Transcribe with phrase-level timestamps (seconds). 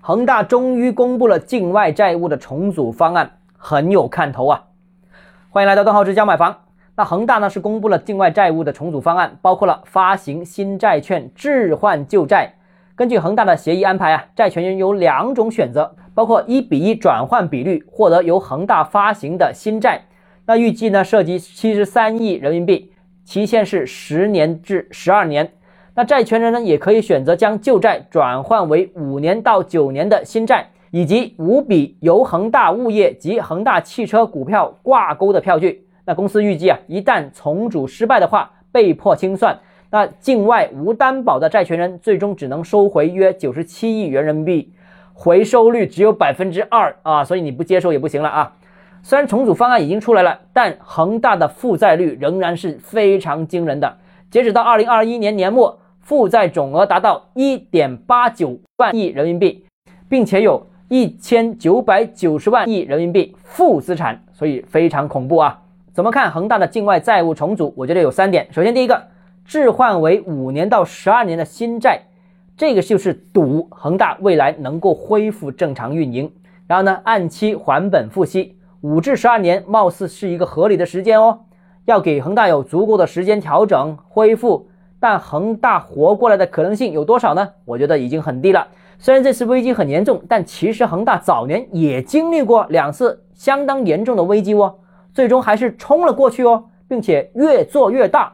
[0.00, 4.64] 恒大终于公布了境外债务的重组方案，很有看头啊！
[5.50, 6.56] 欢迎来到邓浩之家买房。
[6.96, 12.54] 那恒大呢是公布了境外债务的重组方案，包括了发行新债券置换旧债。
[12.94, 20.02] 根据恒大的协议安排啊，债权人有两种选择，包括一比一转换比率获得由恒大发行的新债。
[20.46, 22.92] 那预计呢涉及七十三亿人民币，
[23.24, 25.52] 期限是十年至十二年。
[25.98, 35.84] 那债权人呢，也可以选择将旧债转换为五年到九年的新债，以及五笔由恒大物业及恒大汽车股票挂钩的票据。
[36.04, 39.58] 那公司预计啊，一旦重组失败的话，被迫清算，
[39.90, 44.72] 那境外无担保的债权人最终只能收回约九十七亿元人民币，
[45.12, 48.52] 回收率只有百分之二啊，所以你不接受也不行了啊。
[49.02, 53.96] 虽然重组方案已经出来了，但恒大的负债率仍然是非常惊人的。
[54.30, 55.76] 截止到二零二一年年末。
[56.08, 59.66] 负债总额达到一点八九万亿人民币，
[60.08, 65.60] 并且有一千九百九十万亿人民币负资产，所以非常恐怖啊！
[65.92, 67.74] 怎么看恒大的境外债务重组？
[67.76, 68.48] 我觉得有三点。
[68.50, 69.02] 首先，第一个，
[69.44, 72.00] 置换为五年到十二年的新债，
[72.56, 76.32] 这个就是赌恒大未来能够恢复正常运营。
[76.66, 81.40] 然后呢，按期还本付息，五至十二年，貌似是一个合理的时间哦，
[81.84, 84.70] 要给恒大有足够的时间调整恢复。
[85.00, 87.48] 但恒大活过来的可能性有多少呢？
[87.64, 88.66] 我觉得已经很低了。
[88.98, 94.74] 虽然这次危机很严重，但其实恒大早年也经历过两次相当严重的危机哦，
[95.14, 98.32] 最终还是冲了过去哦，并且越做越大。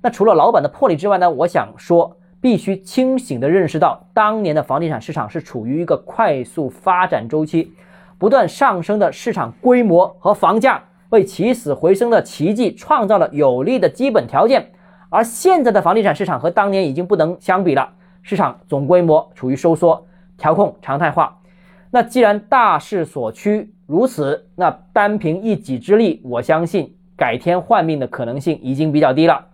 [0.00, 1.28] 那除了老板的魄力之外呢？
[1.28, 7.72] 我想说，必须清醒地认识到，当年的房地产市场是处于一个快速发展周期，
[8.16, 14.70] 不断上升的市场规模和房价为起死回生的奇迹创造了有利的基本条件。
[15.08, 17.88] 而现在的房地产市场和当年已经不能相比了，
[18.22, 21.38] 市场总规模处于收缩，调控常态化。
[21.90, 29.46] 那既然大势所趋如此，那单凭一己之力，我相信改天换命的可能性已经比较低了。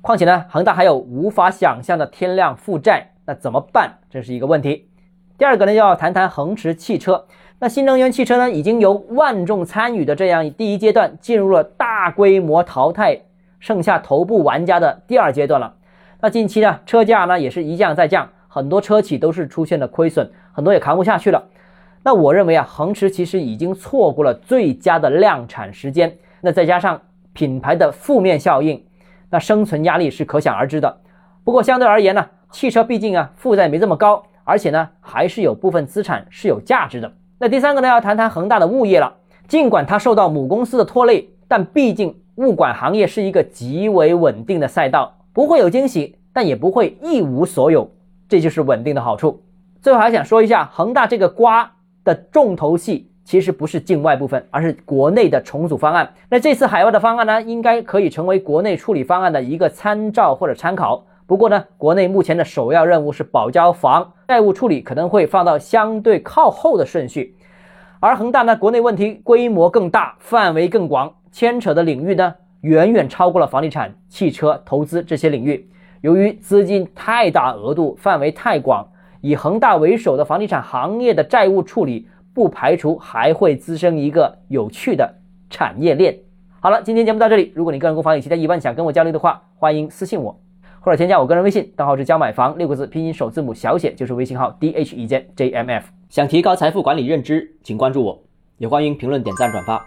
[0.00, 3.98] 况且呢，恒大还有无法想象的天量负债，那怎么办？
[4.10, 4.88] 这是一个问题。
[5.36, 7.26] 第二个呢，要谈谈恒驰汽车。
[7.58, 13.20] 那新能源汽车呢，已经由万众参与的这样第一阶段，进入了大规模淘汰。
[13.64, 15.72] 剩下头部玩家的第二阶段了。
[16.20, 21.42] 那近期呢，车价呢也是一降再降，很多车企都是出现了亏损，很多也扛不下去了。
[22.02, 26.14] 那我认为啊，恒驰其实已经错过了最佳的量产时间。
[26.42, 27.00] 那再加上
[27.32, 28.84] 品牌的负面效应，
[29.30, 30.98] 那生存压力是可想而知的。
[31.42, 37.10] 不过相对而言呢，汽车毕竟啊负债没这么高，而且呢还是有部分资产是有价值的。
[37.38, 39.10] 那第三个呢，要谈谈恒大的物业了。
[39.48, 42.14] 尽管它受到母公司的拖累，但毕竟。
[42.36, 47.90] 物管行业是一个极为稳定的赛道，不会有惊喜，但也不会一无所有，
[48.28, 49.42] 这就是稳定的好处。
[49.80, 51.70] 最后还想说一下，恒大这个瓜
[52.02, 56.12] 的重头戏其实不是境外部分，而是国内的重组方案。
[56.28, 61.04] 那这次海外的方案呢，应该可以成为国内处理方案的一个参照或者参考。
[61.26, 67.36] 不过呢，国内目前的首要任务是保交房，债务处理可能会放到相对靠后的顺序。
[68.00, 71.14] 而恒大呢，国内问题规模更大，范围更广。
[71.34, 75.68] 牵扯的领域呢，远远超过了房地产、汽车投资这些领域。
[76.00, 78.88] 由于资金太大额度、范围太广，
[79.20, 85.12] 以恒大为首的房地产行业的债务处理，不排除还会滋生一个有趣的
[85.50, 86.16] 产业链。
[86.60, 87.52] 好了，今天节目到这里。
[87.56, 90.38] 如果你个人购房有其他疑问，想跟我交流的话，欢迎私信我，
[90.78, 95.88] 或者添加我个人微信，账号是教买房六个字拼音首字母小写就是微信号 d h 一间 j m f。
[96.08, 98.22] 想提高财富管理认知，请关注我，
[98.58, 99.82] 也欢迎评论、点赞、转发。